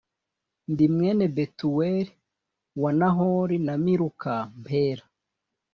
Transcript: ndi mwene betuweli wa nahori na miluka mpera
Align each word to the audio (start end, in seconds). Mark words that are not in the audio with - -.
ndi 0.71 0.85
mwene 0.95 1.25
betuweli 1.35 2.11
wa 2.81 2.91
nahori 2.99 3.57
na 3.65 3.73
miluka 3.85 4.31
mpera 4.61 5.03